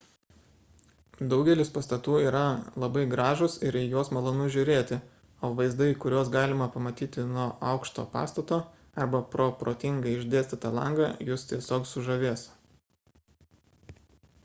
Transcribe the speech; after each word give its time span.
daugelis 1.31 1.69
pastatų 1.73 2.13
yra 2.27 2.39
labai 2.83 3.01
gražūs 3.09 3.57
ir 3.71 3.75
į 3.81 3.81
juos 3.89 4.07
malonu 4.17 4.47
žiūrėti 4.55 4.97
o 5.49 5.51
vaizdai 5.59 5.89
kuriuos 6.05 6.31
galima 6.35 6.67
pamatyti 6.77 7.25
nuo 7.35 7.45
aukšto 7.73 8.05
pastato 8.15 8.59
arba 9.05 9.21
pro 9.35 9.47
protingai 9.61 10.15
išdėstytą 10.21 10.71
langą 10.79 11.11
jus 11.29 11.45
tiesiog 11.53 11.85
sužavės 11.91 12.47